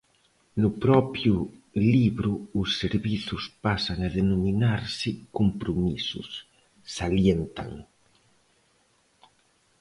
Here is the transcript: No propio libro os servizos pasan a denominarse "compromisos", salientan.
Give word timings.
No 0.61 0.69
propio 0.85 1.35
libro 1.93 2.31
os 2.61 2.69
servizos 2.81 3.43
pasan 3.65 3.97
a 4.01 4.09
denominarse 4.19 5.09
"compromisos", 5.37 6.29
salientan. 6.97 7.71